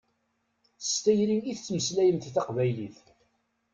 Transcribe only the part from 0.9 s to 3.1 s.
tayri i tettmeslayemt taqbaylit.